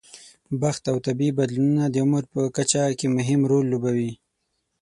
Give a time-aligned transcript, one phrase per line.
[0.61, 4.11] بخت او طبیعي بدلونونه د عمر په کچه کې مهم رول لوبوي.